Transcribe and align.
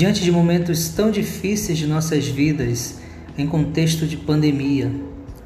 Diante 0.00 0.24
de 0.24 0.32
momentos 0.32 0.88
tão 0.88 1.10
difíceis 1.10 1.76
de 1.76 1.86
nossas 1.86 2.26
vidas, 2.26 2.94
em 3.36 3.46
contexto 3.46 4.06
de 4.06 4.16
pandemia, 4.16 4.90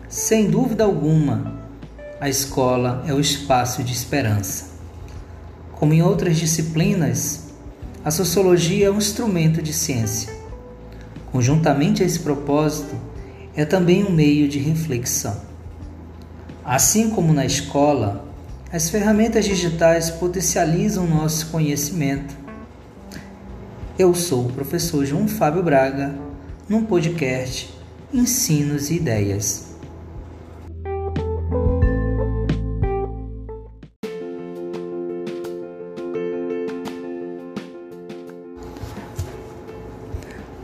sem 0.08 0.49
dúvida 0.49 0.85
alguma, 0.85 1.61
a 2.21 2.29
escola 2.29 3.03
é 3.04 3.12
o 3.12 3.19
espaço 3.19 3.83
de 3.83 3.93
esperança. 3.93 4.67
Como 5.72 5.93
em 5.93 6.03
outras 6.03 6.37
disciplinas, 6.37 7.48
a 8.04 8.12
sociologia 8.12 8.87
é 8.87 8.90
um 8.93 8.98
instrumento 8.98 9.61
de 9.61 9.72
ciência. 9.72 10.33
Conjuntamente 11.33 12.04
a 12.04 12.07
esse 12.07 12.21
propósito, 12.21 12.94
é 13.57 13.65
também 13.65 14.04
um 14.04 14.12
meio 14.12 14.47
de 14.48 14.61
reflexão. 14.61 15.37
Assim 16.65 17.11
como 17.11 17.33
na 17.33 17.45
escola, 17.45 18.25
as 18.73 18.89
ferramentas 18.89 19.47
digitais 19.47 20.11
potencializam 20.11 21.09
nosso 21.09 21.48
conhecimento. 21.48 22.44
Eu 23.97 24.12
sou 24.12 24.47
o 24.47 24.53
professor 24.53 25.07
João 25.07 25.29
Fábio 25.29 25.62
Braga, 25.62 26.12
num 26.69 26.84
podcast 26.84 27.73
Ensinos 28.12 28.91
e 28.91 28.97
Ideias. 28.97 29.73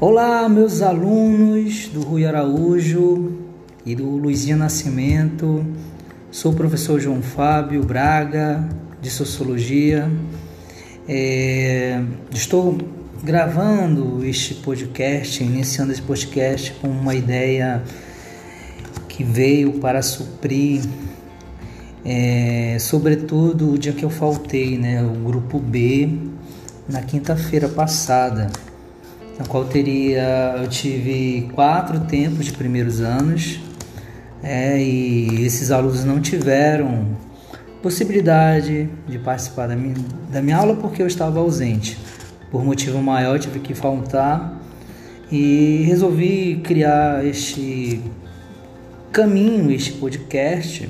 Olá, 0.00 0.48
meus 0.48 0.82
alunos 0.82 1.86
do 1.86 2.00
Rui 2.00 2.26
Araújo 2.26 3.38
e 3.86 3.94
do 3.94 4.08
Luizinho 4.08 4.56
Nascimento. 4.56 5.64
Sou 6.32 6.50
o 6.50 6.56
professor 6.56 6.98
João 6.98 7.22
Fábio 7.22 7.84
Braga, 7.84 8.68
de 9.00 9.08
Sociologia. 9.08 10.10
É, 11.06 12.02
estou 12.32 12.76
gravando 13.22 14.24
este 14.24 14.54
podcast, 14.54 15.42
iniciando 15.44 15.92
esse 15.92 16.02
podcast 16.02 16.72
com 16.80 16.88
uma 16.88 17.14
ideia 17.14 17.82
que 19.08 19.22
veio 19.22 19.74
para 19.74 20.00
suprir, 20.00 20.82
é, 22.04 22.78
sobretudo 22.80 23.72
o 23.72 23.78
dia 23.78 23.92
que 23.92 24.04
eu 24.04 24.10
faltei, 24.10 24.78
né, 24.78 25.02
o 25.02 25.24
grupo 25.24 25.58
B, 25.58 26.18
na 26.88 27.02
quinta-feira 27.02 27.68
passada 27.68 28.50
na 29.38 29.46
qual 29.46 29.64
teria 29.64 30.56
eu 30.58 30.68
tive 30.68 31.50
quatro 31.54 32.00
tempos 32.00 32.44
de 32.44 32.52
primeiros 32.52 33.00
anos 33.00 33.58
é, 34.42 34.78
e 34.82 35.46
esses 35.46 35.70
alunos 35.70 36.04
não 36.04 36.20
tiveram 36.20 37.16
possibilidade 37.82 38.90
de 39.08 39.18
participar 39.18 39.68
da 39.68 39.76
minha, 39.76 39.94
da 40.30 40.42
minha 40.42 40.56
aula 40.58 40.76
porque 40.76 41.02
eu 41.02 41.06
estava 41.06 41.40
ausente. 41.40 41.98
Por 42.50 42.64
motivo 42.64 43.00
maior, 43.00 43.36
eu 43.36 43.38
tive 43.38 43.60
que 43.60 43.74
faltar 43.74 44.60
e 45.30 45.84
resolvi 45.86 46.60
criar 46.64 47.24
este 47.24 48.00
caminho, 49.12 49.70
este 49.70 49.92
podcast. 49.92 50.88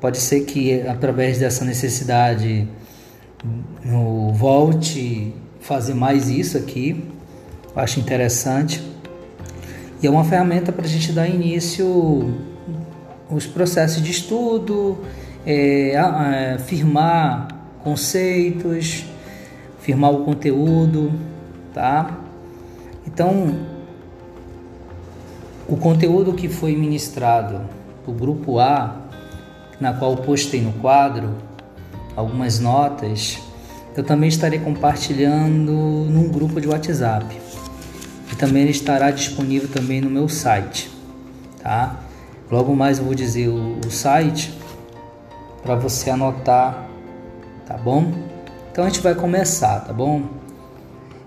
Pode 0.00 0.18
ser 0.18 0.40
que 0.44 0.80
através 0.82 1.38
dessa 1.38 1.64
necessidade 1.64 2.66
eu 3.84 4.32
volte 4.34 5.34
fazer 5.60 5.92
mais 5.92 6.30
isso 6.30 6.56
aqui, 6.56 7.04
acho 7.76 8.00
interessante. 8.00 8.82
E 10.02 10.06
é 10.06 10.10
uma 10.10 10.24
ferramenta 10.24 10.72
para 10.72 10.86
a 10.86 10.88
gente 10.88 11.12
dar 11.12 11.28
início 11.28 12.34
aos 13.30 13.46
processos 13.46 14.02
de 14.02 14.10
estudo, 14.10 14.98
é, 15.44 16.56
firmar 16.66 17.48
conceitos, 17.84 19.04
firmar 19.90 20.12
o 20.12 20.24
conteúdo, 20.24 21.10
tá? 21.74 22.16
Então, 23.04 23.56
o 25.68 25.76
conteúdo 25.76 26.32
que 26.32 26.48
foi 26.48 26.76
ministrado 26.76 27.62
o 28.06 28.12
grupo 28.12 28.60
A, 28.60 29.00
na 29.80 29.92
qual 29.92 30.16
postei 30.16 30.62
no 30.62 30.72
quadro 30.74 31.34
algumas 32.14 32.60
notas, 32.60 33.40
eu 33.96 34.04
também 34.04 34.28
estarei 34.28 34.60
compartilhando 34.60 35.72
num 35.72 36.28
grupo 36.28 36.60
de 36.60 36.68
WhatsApp 36.68 37.26
e 38.32 38.36
também 38.36 38.70
estará 38.70 39.10
disponível 39.10 39.68
também 39.68 40.00
no 40.00 40.08
meu 40.08 40.28
site, 40.28 40.88
tá? 41.60 41.98
Logo 42.48 42.76
mais 42.76 42.98
eu 42.98 43.04
vou 43.04 43.14
dizer 43.14 43.48
o, 43.48 43.80
o 43.84 43.90
site 43.90 44.56
para 45.64 45.74
você 45.74 46.10
anotar, 46.10 46.86
tá 47.66 47.76
bom? 47.76 48.29
Então 48.80 48.86
a 48.86 48.90
gente 48.90 49.02
vai 49.02 49.14
começar, 49.14 49.80
tá 49.80 49.92
bom? 49.92 50.22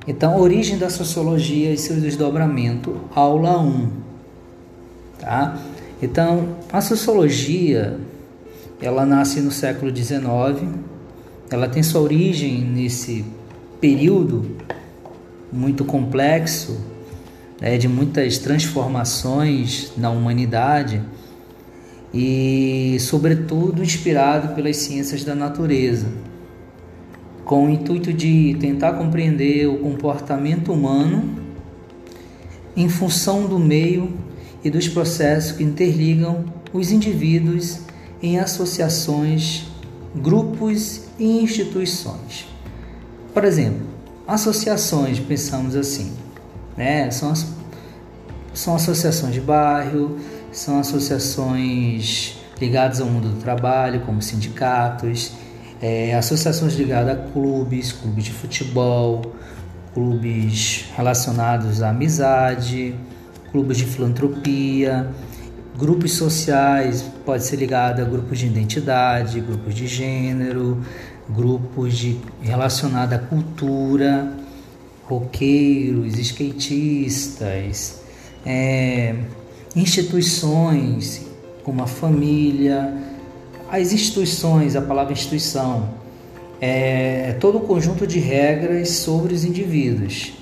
Então, 0.07 0.39
origem 0.39 0.75
da 0.75 0.89
sociologia 0.89 1.71
e 1.71 1.77
seu 1.77 2.01
desdobramento, 2.01 2.99
aula 3.13 3.61
1, 3.61 3.89
tá? 5.19 5.59
Então, 6.01 6.57
a 6.71 6.81
sociologia, 6.81 7.99
ela 8.81 9.05
nasce 9.05 9.39
no 9.39 9.51
século 9.51 9.95
XIX, 9.95 10.67
ela 11.51 11.69
tem 11.69 11.83
sua 11.83 12.01
origem 12.01 12.59
nesse 12.59 13.23
período 13.79 14.57
muito 15.51 15.85
complexo 15.85 16.81
né, 17.61 17.77
de 17.77 17.87
muitas 17.87 18.39
transformações 18.39 19.91
na 19.95 20.09
humanidade 20.09 21.03
e, 22.11 22.97
sobretudo, 22.99 23.83
inspirado 23.83 24.55
pelas 24.55 24.77
ciências 24.77 25.23
da 25.23 25.35
natureza, 25.35 26.07
com 27.45 27.65
o 27.65 27.69
intuito 27.69 28.13
de 28.13 28.55
tentar 28.59 28.93
compreender 28.93 29.67
o 29.67 29.77
comportamento 29.77 30.71
humano 30.71 31.43
em 32.75 32.89
função 32.89 33.45
do 33.45 33.59
meio 33.59 34.11
e 34.63 34.69
dos 34.69 34.87
processos 34.87 35.51
que 35.51 35.63
interligam 35.63 36.45
os 36.71 36.91
indivíduos 36.91 37.79
em 38.21 38.39
associações, 38.39 39.65
grupos 40.15 41.01
e 41.19 41.41
instituições. 41.41 42.47
Por 43.33 43.43
exemplo, 43.43 43.85
associações, 44.27 45.19
pensamos 45.19 45.75
assim, 45.75 46.13
né? 46.77 47.11
São, 47.11 47.31
as, 47.31 47.45
são 48.53 48.75
associações 48.75 49.33
de 49.33 49.41
bairro, 49.41 50.17
são 50.51 50.79
associações 50.79 52.37
ligadas 52.59 53.01
ao 53.01 53.07
mundo 53.07 53.29
do 53.29 53.39
trabalho, 53.41 54.01
como 54.01 54.21
sindicatos, 54.21 55.33
é, 55.83 56.15
associações 56.15 56.75
ligadas 56.75 57.11
a 57.11 57.31
clubes, 57.33 57.91
clubes 57.91 58.23
de 58.23 58.31
futebol, 58.31 59.33
clubes 59.93 60.85
relacionados 60.95 61.83
à 61.83 61.89
amizade, 61.89 62.95
clubes 63.51 63.75
de 63.75 63.85
filantropia, 63.85 65.09
grupos 65.77 66.13
sociais, 66.13 67.03
pode 67.25 67.43
ser 67.43 67.57
ligado 67.57 68.01
a 68.01 68.05
grupos 68.05 68.39
de 68.39 68.45
identidade, 68.45 69.41
grupos 69.41 69.75
de 69.75 69.85
gênero, 69.85 70.81
grupos 71.29 71.97
de 71.97 72.17
relacionados 72.41 73.15
à 73.15 73.19
cultura, 73.19 74.31
roqueiros, 75.03 76.17
skatistas, 76.17 78.01
é, 78.45 79.15
instituições 79.75 81.27
como 81.61 81.83
a 81.83 81.87
família, 81.87 83.12
as 83.73 83.91
instituições, 83.91 84.75
a 84.75 84.81
palavra 84.83 85.13
instituição, 85.13 85.89
é, 86.61 87.29
é 87.29 87.37
todo 87.39 87.57
o 87.57 87.61
conjunto 87.61 88.05
de 88.05 88.19
regras 88.19 88.89
sobre 88.89 89.33
os 89.33 89.43
indivíduos. 89.43 90.33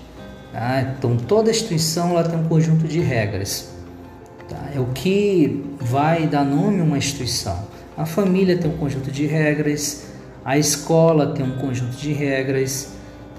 Tá? 0.52 0.81
Então, 0.81 1.16
toda 1.16 1.50
instituição 1.50 2.09
ela 2.09 2.25
tem 2.25 2.38
um 2.38 2.44
conjunto 2.44 2.86
de 2.90 3.00
regras. 3.00 3.70
Tá? 4.50 4.72
É 4.75 4.81
o 4.81 4.88
que 4.88 5.64
vai 5.80 6.28
dar 6.28 6.44
nome 6.44 6.81
a 6.81 6.84
uma 6.84 6.97
instituição. 6.97 7.58
A 7.96 8.06
família 8.06 8.58
tem 8.58 8.70
um 8.70 8.76
conjunto 8.76 9.09
de 9.09 9.26
regras, 9.26 10.08
a 10.44 10.58
escola 10.58 11.28
tem 11.28 11.46
um 11.46 11.58
conjunto 11.58 11.96
de 11.96 12.11
regras, 12.11 12.90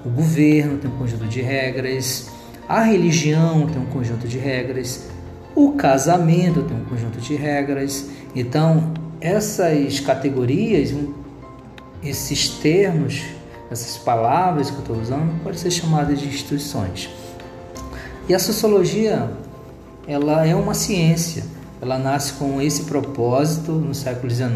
o 0.06 0.08
governo 0.08 0.78
tem 0.78 0.90
um 0.90 0.96
conjunto 0.96 1.26
de 1.26 1.42
regras, 1.42 2.30
a 2.66 2.80
religião 2.80 3.66
tem 3.66 3.82
um 3.82 3.86
conjunto 3.86 4.26
de 4.26 4.38
regras, 4.38 5.10
o 5.54 5.72
casamento 5.72 6.62
tem 6.62 6.78
um 6.78 6.84
conjunto 6.84 7.20
de 7.20 7.34
regras. 7.34 8.08
Então, 8.34 9.01
essas 9.22 10.00
categorias, 10.00 10.92
esses 12.02 12.48
termos, 12.48 13.22
essas 13.70 13.96
palavras 13.96 14.68
que 14.68 14.76
eu 14.76 14.80
estou 14.80 15.00
usando, 15.00 15.40
podem 15.42 15.58
ser 15.58 15.70
chamadas 15.70 16.18
de 16.18 16.26
instituições. 16.26 17.08
E 18.28 18.34
a 18.34 18.38
sociologia, 18.38 19.30
ela 20.08 20.44
é 20.44 20.54
uma 20.54 20.74
ciência. 20.74 21.44
Ela 21.80 21.98
nasce 21.98 22.32
com 22.34 22.60
esse 22.60 22.84
propósito 22.84 23.72
no 23.72 23.94
século 23.94 24.30
XIX. 24.30 24.50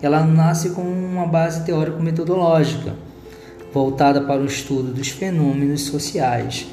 Ela 0.00 0.24
nasce 0.24 0.70
com 0.70 0.82
uma 0.82 1.26
base 1.26 1.64
teórico-metodológica 1.64 2.94
voltada 3.72 4.20
para 4.20 4.40
o 4.40 4.44
estudo 4.44 4.92
dos 4.92 5.08
fenômenos 5.08 5.82
sociais. 5.82 6.66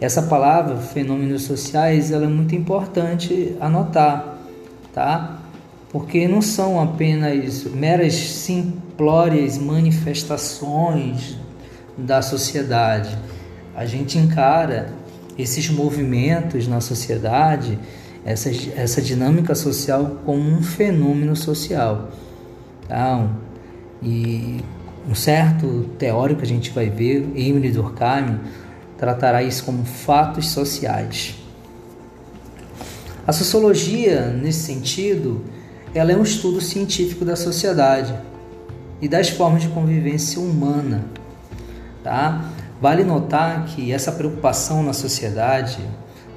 Essa 0.00 0.22
palavra, 0.22 0.76
fenômenos 0.76 1.42
sociais, 1.42 2.10
ela 2.10 2.24
é 2.24 2.28
muito 2.28 2.54
importante 2.54 3.56
anotar, 3.60 4.38
tá? 4.92 5.39
Porque 5.90 6.28
não 6.28 6.40
são 6.40 6.80
apenas 6.80 7.64
meras 7.64 8.14
simplórias 8.14 9.58
manifestações 9.58 11.36
da 11.96 12.22
sociedade. 12.22 13.16
a 13.74 13.86
gente 13.86 14.18
encara 14.18 14.92
esses 15.38 15.70
movimentos 15.70 16.66
na 16.66 16.80
sociedade, 16.80 17.78
essa, 18.24 18.50
essa 18.76 19.00
dinâmica 19.00 19.54
social 19.54 20.18
como 20.24 20.42
um 20.42 20.62
fenômeno 20.62 21.34
social. 21.34 22.10
Tá? 22.86 23.28
E 24.02 24.60
um 25.08 25.14
certo 25.14 25.84
teórico 25.98 26.42
a 26.42 26.46
gente 26.46 26.70
vai 26.70 26.90
ver, 26.90 27.30
Emily 27.34 27.70
Durkheim, 27.70 28.38
tratará 28.98 29.42
isso 29.42 29.64
como 29.64 29.84
fatos 29.84 30.50
sociais. 30.50 31.36
A 33.26 33.32
sociologia, 33.32 34.26
nesse 34.26 34.60
sentido, 34.60 35.42
ela 35.94 36.12
é 36.12 36.16
um 36.16 36.22
estudo 36.22 36.60
científico 36.60 37.24
da 37.24 37.36
sociedade 37.36 38.14
e 39.00 39.08
das 39.08 39.28
formas 39.28 39.62
de 39.62 39.68
convivência 39.68 40.40
humana. 40.40 41.04
Tá? 42.02 42.50
Vale 42.80 43.04
notar 43.04 43.66
que 43.66 43.92
essa 43.92 44.12
preocupação 44.12 44.82
na 44.82 44.92
sociedade 44.92 45.78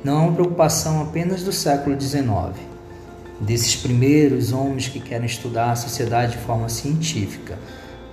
não 0.03 0.19
é 0.19 0.25
uma 0.25 0.33
preocupação 0.33 1.01
apenas 1.01 1.44
do 1.44 1.51
século 1.51 2.00
XIX, 2.00 2.27
desses 3.39 3.75
primeiros 3.75 4.51
homens 4.51 4.88
que 4.88 5.00
querem 5.00 5.25
estudar 5.25 5.71
a 5.71 5.75
sociedade 5.75 6.33
de 6.33 6.38
forma 6.39 6.67
científica 6.67 7.57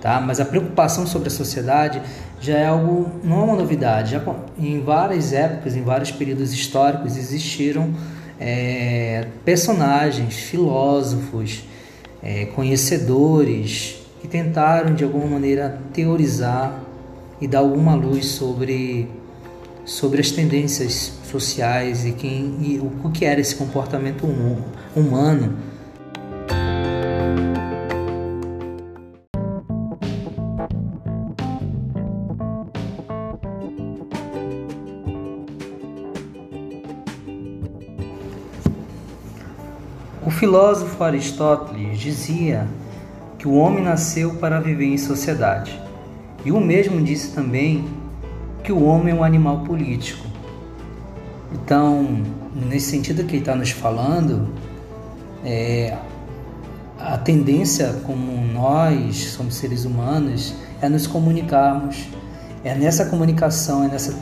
tá? 0.01 0.19
Mas 0.19 0.39
a 0.39 0.45
preocupação 0.45 1.05
sobre 1.05 1.27
a 1.27 1.31
sociedade 1.31 2.01
já 2.41 2.57
é 2.57 2.65
algo, 2.65 3.11
não 3.23 3.41
é 3.41 3.43
uma 3.43 3.55
novidade. 3.55 4.11
Já, 4.11 4.21
em 4.57 4.81
várias 4.81 5.31
épocas, 5.31 5.75
em 5.75 5.83
vários 5.83 6.11
períodos 6.11 6.51
históricos, 6.51 7.15
existiram 7.15 7.93
é, 8.41 9.27
personagens, 9.45 10.33
filósofos, 10.33 11.63
é, 12.23 12.45
conhecedores 12.47 14.01
que 14.19 14.27
tentaram 14.27 14.95
de 14.95 15.03
alguma 15.03 15.27
maneira 15.27 15.79
teorizar 15.93 16.81
e 17.39 17.47
dar 17.47 17.59
alguma 17.59 17.93
luz 17.93 18.25
sobre 18.25 19.07
sobre 19.85 20.21
as 20.21 20.29
tendências 20.29 21.11
sociais 21.23 22.05
e, 22.05 22.11
quem, 22.11 22.55
e 22.61 22.79
o 22.79 23.09
que 23.09 23.25
era 23.25 23.41
esse 23.41 23.55
comportamento 23.55 24.27
humano 24.95 25.57
filósofo 40.41 41.03
Aristóteles 41.03 41.99
dizia 41.99 42.67
que 43.37 43.47
o 43.47 43.53
homem 43.53 43.83
nasceu 43.83 44.33
para 44.37 44.59
viver 44.59 44.87
em 44.87 44.97
sociedade. 44.97 45.79
E 46.43 46.51
o 46.51 46.59
mesmo 46.59 46.99
disse 46.99 47.35
também 47.35 47.85
que 48.63 48.71
o 48.71 48.83
homem 48.83 49.13
é 49.13 49.15
um 49.15 49.23
animal 49.23 49.59
político. 49.59 50.25
Então, 51.53 52.23
nesse 52.55 52.89
sentido 52.89 53.23
que 53.25 53.33
ele 53.33 53.41
está 53.43 53.55
nos 53.55 53.69
falando, 53.69 54.49
é, 55.45 55.95
a 56.99 57.19
tendência 57.19 58.01
como 58.03 58.43
nós 58.51 59.17
somos 59.33 59.53
seres 59.53 59.85
humanos 59.85 60.55
é 60.81 60.89
nos 60.89 61.05
comunicarmos. 61.05 62.07
É 62.63 62.73
nessa 62.73 63.05
comunicação, 63.05 63.83
é 63.83 63.89
nessa 63.89 64.17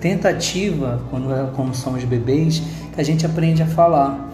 tentativa, 0.00 1.02
quando 1.08 1.50
como 1.52 1.74
somos 1.74 2.04
bebês, 2.04 2.62
que 2.94 3.00
a 3.00 3.04
gente 3.04 3.24
aprende 3.24 3.62
a 3.62 3.66
falar 3.66 4.33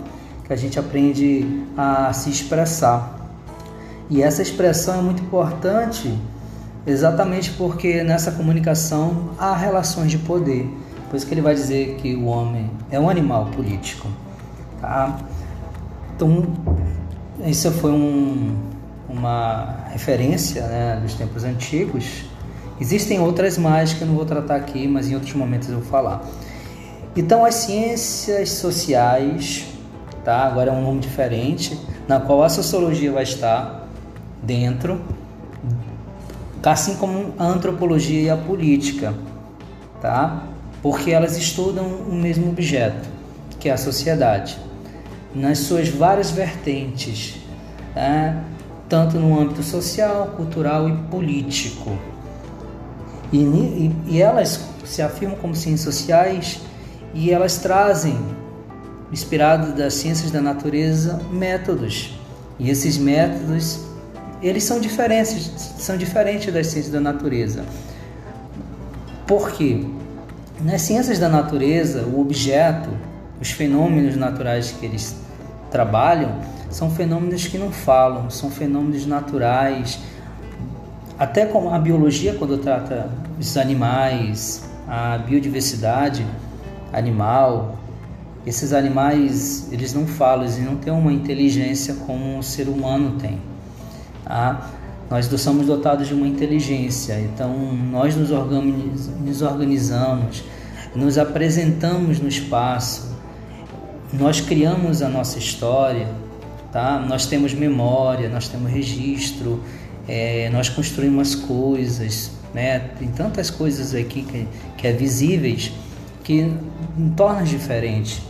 que 0.50 0.54
a 0.54 0.56
gente 0.56 0.80
aprende 0.80 1.46
a 1.76 2.12
se 2.12 2.28
expressar. 2.28 3.16
E 4.10 4.20
essa 4.20 4.42
expressão 4.42 4.98
é 4.98 5.00
muito 5.00 5.22
importante 5.22 6.12
exatamente 6.84 7.52
porque 7.52 8.02
nessa 8.02 8.32
comunicação 8.32 9.30
há 9.38 9.54
relações 9.54 10.10
de 10.10 10.18
poder. 10.18 10.68
Por 11.08 11.16
isso 11.16 11.24
que 11.24 11.32
ele 11.32 11.40
vai 11.40 11.54
dizer 11.54 11.98
que 11.98 12.16
o 12.16 12.24
homem 12.24 12.68
é 12.90 12.98
um 12.98 13.08
animal 13.08 13.46
político. 13.46 14.08
Tá? 14.80 15.20
Então, 16.16 16.42
isso 17.46 17.70
foi 17.70 17.92
um, 17.92 18.56
uma 19.08 19.84
referência 19.92 20.66
né, 20.66 20.98
dos 21.00 21.14
tempos 21.14 21.44
antigos. 21.44 22.24
Existem 22.80 23.20
outras 23.20 23.56
mais 23.56 23.92
que 23.92 24.02
eu 24.02 24.08
não 24.08 24.16
vou 24.16 24.24
tratar 24.24 24.56
aqui, 24.56 24.88
mas 24.88 25.08
em 25.08 25.14
outros 25.14 25.32
momentos 25.32 25.68
eu 25.68 25.76
vou 25.76 25.84
falar. 25.84 26.28
Então, 27.14 27.44
as 27.44 27.54
ciências 27.54 28.50
sociais 28.50 29.78
tá? 30.24 30.44
Agora 30.44 30.70
é 30.70 30.72
um 30.72 30.82
nome 30.82 31.00
diferente, 31.00 31.78
na 32.06 32.20
qual 32.20 32.42
a 32.42 32.48
sociologia 32.48 33.12
vai 33.12 33.22
estar 33.22 33.86
dentro, 34.42 35.00
assim 36.62 36.96
como 36.96 37.34
a 37.38 37.44
antropologia 37.44 38.20
e 38.20 38.30
a 38.30 38.36
política, 38.36 39.14
tá? 40.00 40.44
Porque 40.82 41.10
elas 41.10 41.36
estudam 41.36 41.86
o 41.86 42.14
mesmo 42.14 42.50
objeto, 42.50 43.08
que 43.58 43.68
é 43.68 43.72
a 43.72 43.76
sociedade, 43.76 44.58
nas 45.34 45.58
suas 45.58 45.88
várias 45.88 46.30
vertentes, 46.30 47.36
né? 47.94 48.44
tanto 48.90 49.18
no 49.18 49.40
âmbito 49.40 49.62
social, 49.62 50.32
cultural 50.36 50.88
e 50.88 50.96
político. 51.08 51.96
E, 53.32 53.38
e, 53.38 53.96
e 54.08 54.20
elas 54.20 54.68
se 54.84 55.00
afirmam 55.00 55.38
como 55.38 55.54
ciências 55.54 55.94
sociais 55.94 56.60
e 57.14 57.30
elas 57.30 57.58
trazem 57.58 58.18
inspirado 59.12 59.72
das 59.72 59.94
ciências 59.94 60.30
da 60.30 60.40
natureza, 60.40 61.20
métodos. 61.30 62.18
E 62.58 62.70
esses 62.70 62.96
métodos, 62.98 63.80
eles 64.42 64.64
são 64.64 64.80
diferentes, 64.80 65.50
são 65.78 65.96
diferentes 65.96 66.52
das 66.52 66.68
ciências 66.68 66.92
da 66.92 67.00
natureza. 67.00 67.64
Por 69.26 69.52
quê? 69.52 69.84
Nas 70.60 70.82
ciências 70.82 71.18
da 71.18 71.28
natureza, 71.28 72.02
o 72.02 72.20
objeto, 72.20 72.90
os 73.40 73.50
fenômenos 73.50 74.16
naturais 74.16 74.72
que 74.72 74.84
eles 74.84 75.16
trabalham, 75.70 76.38
são 76.68 76.90
fenômenos 76.90 77.46
que 77.46 77.58
não 77.58 77.72
falam, 77.72 78.30
são 78.30 78.50
fenômenos 78.50 79.06
naturais. 79.06 79.98
Até 81.18 81.46
como 81.46 81.70
a 81.70 81.78
biologia, 81.78 82.34
quando 82.34 82.58
trata 82.58 83.10
os 83.38 83.56
animais, 83.56 84.62
a 84.86 85.18
biodiversidade 85.18 86.24
animal, 86.92 87.78
esses 88.50 88.72
animais, 88.72 89.68
eles 89.70 89.94
não 89.94 90.08
falam, 90.08 90.42
eles 90.42 90.58
não 90.58 90.74
têm 90.74 90.92
uma 90.92 91.12
inteligência 91.12 91.94
como 91.94 92.36
o 92.36 92.42
ser 92.42 92.68
humano 92.68 93.16
tem. 93.16 93.40
Tá? 94.24 94.72
Nós 95.08 95.26
somos 95.40 95.66
dotados 95.66 96.08
de 96.08 96.14
uma 96.14 96.26
inteligência, 96.26 97.18
então 97.20 97.52
nós 97.90 98.16
nos, 98.16 98.32
organiz, 98.32 99.08
nos 99.24 99.40
organizamos, 99.40 100.42
nos 100.96 101.16
apresentamos 101.16 102.18
no 102.18 102.28
espaço, 102.28 103.16
nós 104.12 104.40
criamos 104.40 105.00
a 105.00 105.08
nossa 105.08 105.38
história, 105.38 106.08
tá? 106.72 106.98
nós 106.98 107.26
temos 107.26 107.54
memória, 107.54 108.28
nós 108.28 108.48
temos 108.48 108.68
registro, 108.68 109.62
é, 110.08 110.50
nós 110.50 110.68
construímos 110.68 111.36
coisas, 111.36 112.32
né? 112.52 112.80
tem 112.98 113.08
tantas 113.08 113.48
coisas 113.48 113.94
aqui 113.94 114.22
que, 114.22 114.48
que 114.76 114.86
é 114.88 114.92
visíveis 114.92 115.70
que 116.24 116.52
torna 117.16 117.44
diferente 117.44 118.28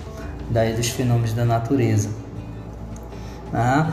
daí 0.50 0.74
dos 0.74 0.88
fenômenos 0.88 1.32
da 1.32 1.44
natureza. 1.44 2.10
Né? 3.52 3.92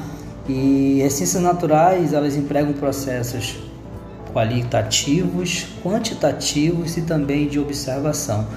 E 0.49 1.03
as 1.03 1.13
ciências 1.13 1.41
naturais 1.41 2.13
elas 2.13 2.35
empregam 2.35 2.73
processos 2.73 3.57
qualitativos, 4.33 5.65
quantitativos 5.83 6.97
e 6.97 7.01
também 7.01 7.47
de 7.47 7.59
observação. 7.59 8.47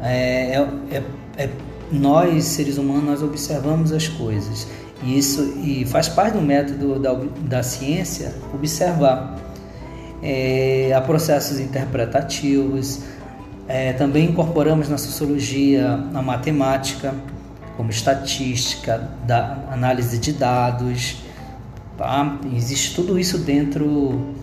É, 0.00 0.54
é, 0.54 0.68
é, 0.90 1.02
é, 1.36 1.50
nós 1.90 2.44
seres 2.44 2.78
humanos 2.78 3.04
nós 3.04 3.22
observamos 3.22 3.92
as 3.92 4.06
coisas 4.06 4.68
e 5.02 5.18
isso 5.18 5.42
e 5.62 5.84
faz 5.86 6.08
parte 6.08 6.34
do 6.34 6.42
método 6.42 6.98
da, 6.98 7.14
da 7.42 7.62
ciência 7.62 8.34
observar. 8.54 9.36
É, 10.20 10.92
há 10.96 11.00
processos 11.00 11.60
interpretativos, 11.60 13.00
é, 13.68 13.92
também 13.92 14.30
incorporamos 14.30 14.88
na 14.88 14.96
sociologia 14.96 16.02
a 16.14 16.22
matemática, 16.22 17.14
como 17.76 17.90
estatística, 17.90 19.10
da 19.26 19.58
análise 19.70 20.18
de 20.18 20.32
dados. 20.32 21.18
Tá? 21.98 22.38
Existe 22.54 22.94
tudo 22.94 23.18
isso 23.18 23.36
dentro 23.38 24.34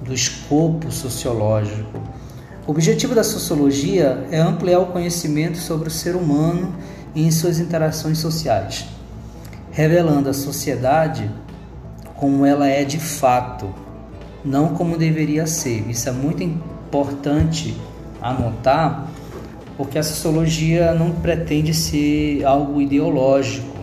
do 0.00 0.14
escopo 0.14 0.90
sociológico. 0.90 2.00
O 2.66 2.70
objetivo 2.70 3.14
da 3.14 3.22
sociologia 3.22 4.26
é 4.30 4.38
ampliar 4.38 4.80
o 4.80 4.86
conhecimento 4.86 5.58
sobre 5.58 5.88
o 5.88 5.92
ser 5.92 6.16
humano 6.16 6.74
e 7.14 7.26
em 7.26 7.30
suas 7.30 7.58
interações 7.58 8.18
sociais, 8.18 8.86
revelando 9.72 10.30
a 10.30 10.34
sociedade 10.34 11.30
como 12.16 12.46
ela 12.46 12.66
é 12.66 12.84
de 12.84 12.98
fato, 12.98 13.74
não 14.44 14.68
como 14.68 14.96
deveria 14.96 15.46
ser. 15.46 15.88
Isso 15.88 16.08
é 16.08 16.12
muito 16.12 16.42
importante 16.42 17.76
anotar, 18.20 19.08
porque 19.76 19.98
a 19.98 20.02
sociologia 20.02 20.94
não 20.94 21.12
pretende 21.12 21.72
ser 21.72 22.44
algo 22.44 22.80
ideológico, 22.80 23.76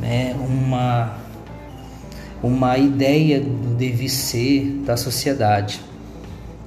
né? 0.00 0.36
uma, 0.38 1.14
uma 2.42 2.78
ideia 2.78 3.40
do 3.40 3.74
deve 3.76 4.08
ser 4.08 4.82
da 4.84 4.96
sociedade. 4.96 5.80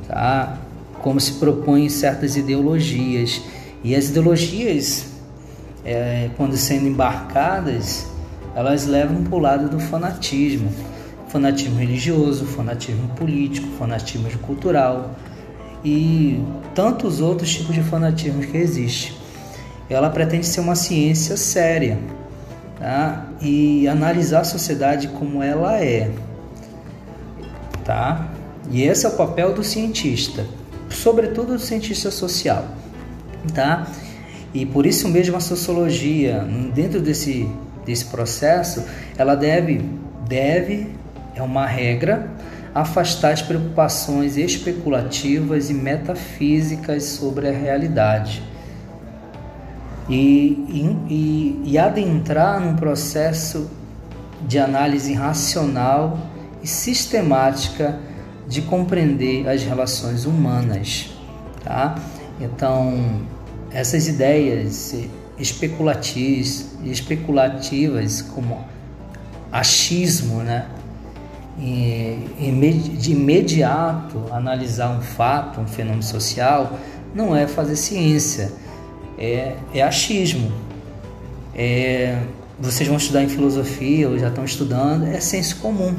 Tá? 0.07 0.57
como 1.01 1.19
se 1.19 1.33
propõem 1.33 1.89
certas 1.89 2.37
ideologias. 2.37 3.41
E 3.83 3.95
as 3.95 4.09
ideologias, 4.09 5.07
é, 5.83 6.29
quando 6.37 6.55
sendo 6.55 6.87
embarcadas, 6.87 8.07
elas 8.55 8.85
levam 8.85 9.23
para 9.23 9.35
o 9.35 9.39
lado 9.39 9.69
do 9.69 9.79
fanatismo. 9.79 10.71
Fanatismo 11.27 11.79
religioso, 11.79 12.45
fanatismo 12.45 13.07
político, 13.09 13.67
fanatismo 13.77 14.29
cultural 14.39 15.15
e 15.83 16.41
tantos 16.75 17.19
outros 17.21 17.51
tipos 17.51 17.73
de 17.73 17.83
fanatismo 17.83 18.41
que 18.41 18.57
existem. 18.57 19.13
Ela 19.89 20.09
pretende 20.09 20.45
ser 20.45 20.61
uma 20.61 20.75
ciência 20.75 21.35
séria 21.35 21.97
tá? 22.79 23.27
e 23.41 23.87
analisar 23.87 24.41
a 24.41 24.43
sociedade 24.43 25.09
como 25.09 25.43
ela 25.43 25.83
é. 25.83 26.11
Tá? 27.83 28.29
E 28.69 28.83
esse 28.83 29.05
é 29.05 29.09
o 29.09 29.13
papel 29.13 29.53
do 29.53 29.63
cientista, 29.63 30.45
sobretudo 30.89 31.53
do 31.53 31.59
cientista 31.59 32.09
social. 32.09 32.65
Tá? 33.53 33.87
E 34.53 34.65
por 34.65 34.85
isso 34.85 35.07
mesmo 35.09 35.35
a 35.35 35.39
sociologia, 35.39 36.45
dentro 36.73 37.01
desse, 37.01 37.49
desse 37.85 38.05
processo, 38.05 38.85
ela 39.17 39.35
deve, 39.35 39.81
deve, 40.27 40.87
é 41.35 41.41
uma 41.41 41.65
regra, 41.65 42.29
afastar 42.73 43.31
as 43.31 43.41
preocupações 43.41 44.37
especulativas 44.37 45.69
e 45.69 45.73
metafísicas 45.73 47.03
sobre 47.03 47.49
a 47.49 47.51
realidade 47.51 48.41
e, 50.09 51.01
e, 51.09 51.61
e 51.65 51.77
adentrar 51.77 52.59
num 52.59 52.75
processo 52.75 53.69
de 54.47 54.59
análise 54.59 55.13
racional 55.13 56.17
e 56.61 56.67
sistemática 56.67 57.99
de 58.47 58.61
compreender 58.61 59.47
as 59.47 59.63
relações 59.63 60.25
humanas, 60.25 61.09
tá? 61.63 61.95
Então, 62.39 63.21
essas 63.71 64.07
ideias 64.07 64.95
especulativas, 65.37 66.67
especulativas 66.83 68.21
como 68.21 68.65
achismo, 69.51 70.43
né? 70.43 70.65
De 71.61 73.11
imediato 73.11 74.25
analisar 74.31 74.89
um 74.89 75.01
fato, 75.01 75.61
um 75.61 75.67
fenômeno 75.67 76.01
social, 76.01 76.79
não 77.13 77.35
é 77.35 77.45
fazer 77.45 77.75
ciência, 77.75 78.51
é, 79.17 79.55
é 79.71 79.83
achismo. 79.83 80.51
É, 81.53 82.17
vocês 82.59 82.87
vão 82.87 82.97
estudar 82.97 83.23
em 83.23 83.29
filosofia 83.29 84.09
ou 84.09 84.17
já 84.17 84.29
estão 84.29 84.43
estudando, 84.43 85.05
é 85.05 85.19
senso 85.19 85.57
comum. 85.57 85.95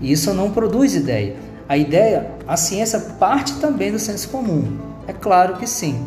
E 0.00 0.12
isso 0.12 0.32
não 0.34 0.50
produz 0.50 0.94
ideia. 0.94 1.36
A 1.66 1.78
ideia, 1.78 2.30
a 2.46 2.56
ciência 2.56 3.00
parte 3.00 3.54
também 3.54 3.90
do 3.90 3.98
senso 3.98 4.28
comum. 4.28 4.76
É 5.08 5.12
claro 5.12 5.56
que 5.56 5.66
sim. 5.66 6.06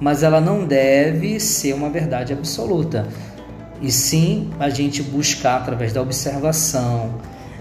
Mas 0.00 0.22
ela 0.22 0.40
não 0.40 0.64
deve 0.64 1.38
ser 1.40 1.74
uma 1.74 1.90
verdade 1.90 2.32
absoluta. 2.32 3.06
E 3.82 3.92
sim 3.92 4.50
a 4.58 4.70
gente 4.70 5.02
buscar 5.02 5.58
através 5.58 5.92
da 5.92 6.00
observação, 6.00 7.14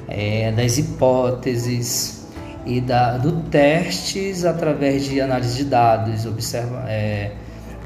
é, 0.08 0.52
das 0.52 0.78
hipóteses 0.78 2.26
e 2.66 2.82
da, 2.82 3.18
do 3.18 3.44
testes 3.44 4.46
através 4.46 5.06
de 5.06 5.22
análise 5.22 5.58
de 5.58 5.66
dados, 5.66 6.26
observa, 6.26 6.86
é, 6.88 7.32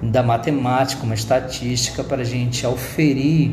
da 0.02 0.24
matemática, 0.24 1.04
uma 1.04 1.14
estatística 1.14 2.04
para 2.04 2.22
a 2.22 2.26
gente 2.26 2.66
auferir 2.66 3.52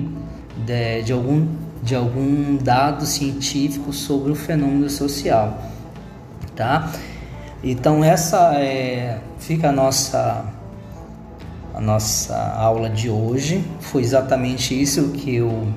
de, 0.65 1.03
de, 1.03 1.13
algum, 1.13 1.47
de 1.83 1.95
algum 1.95 2.57
dado 2.57 3.05
científico 3.05 3.93
sobre 3.93 4.33
o 4.33 4.35
fenômeno 4.35 4.89
social, 4.89 5.63
tá? 6.57 6.91
Então 7.63 8.03
essa 8.03 8.55
é, 8.55 9.19
fica 9.39 9.69
a 9.69 9.73
nossa 9.73 10.55
a 11.79 11.81
nossa 11.81 12.37
aula 12.57 12.91
de 12.91 13.09
hoje. 13.09 13.65
Foi 13.79 14.03
exatamente 14.03 14.81
isso 14.81 15.11
que 15.11 15.37
eu 15.37 15.69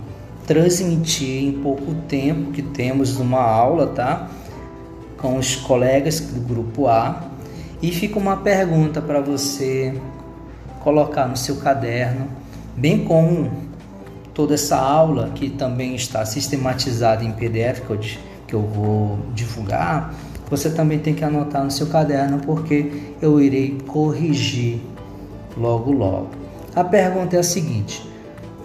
transmiti 0.52 1.46
em 1.46 1.54
pouco 1.54 1.94
tempo 2.10 2.52
que 2.52 2.62
temos 2.62 3.16
uma 3.16 3.40
aula, 3.40 3.88
tá? 3.88 4.30
Com 5.18 5.38
os 5.38 5.56
colegas 5.56 6.20
do 6.20 6.42
grupo 6.42 6.88
A. 6.88 7.24
E 7.82 7.90
fica 7.90 8.20
uma 8.20 8.36
pergunta 8.36 9.02
para 9.02 9.22
você 9.22 9.94
colocar 10.82 11.26
no 11.26 11.38
seu 11.38 11.56
caderno, 11.56 12.28
bem 12.76 13.06
como 13.06 13.50
toda 14.34 14.56
essa 14.56 14.76
aula 14.76 15.32
que 15.34 15.50
também 15.50 15.96
está 15.96 16.26
sistematizada 16.26 17.24
em 17.24 17.32
PDF 17.32 17.80
que 17.88 17.92
eu, 17.92 18.00
que 18.48 18.54
eu 18.54 18.62
vou 18.62 19.20
divulgar, 19.34 20.14
você 20.50 20.70
também 20.70 21.00
tem 21.00 21.14
que 21.14 21.24
anotar 21.24 21.64
no 21.64 21.72
seu 21.72 21.88
caderno 21.88 22.40
porque 22.40 23.14
eu 23.22 23.40
irei 23.40 23.78
corrigir 23.88 24.82
logo 25.56 25.94
logo. 25.94 26.32
A 26.76 26.84
pergunta 26.84 27.38
é 27.38 27.40
a 27.40 27.44
seguinte: 27.44 28.11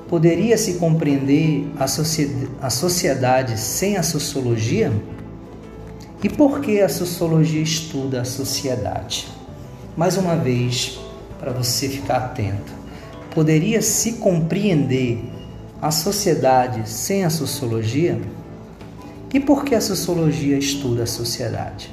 poderia 0.09 0.57
se 0.57 0.75
compreender 0.75 1.71
a, 1.79 1.87
sociedade, 1.87 2.51
a 2.61 2.71
sociedade 2.71 3.59
sem 3.59 3.97
a 3.97 4.03
sociologia? 4.03 4.93
E 6.23 6.29
por 6.29 6.61
que 6.61 6.81
a 6.81 6.89
sociologia 6.89 7.63
estuda 7.63 8.23
a 8.23 8.25
sociedade? 8.25 9.29
Mais 9.97 10.17
uma 10.17 10.37
vez, 10.37 10.99
para 11.39 11.53
você 11.53 11.89
ficar 11.89 12.17
atento. 12.17 12.73
Poderia 13.35 13.83
se 13.83 14.15
compreender 14.15 15.23
a 15.81 15.91
sociedade 15.91 16.89
sem 16.89 17.25
a 17.25 17.31
sociologia? 17.31 18.21
E 19.33 19.41
por 19.41 19.65
que 19.65 19.75
a 19.75 19.81
sociologia 19.81 20.57
estuda 20.57 21.03
a 21.03 21.07
sociedade? 21.07 21.91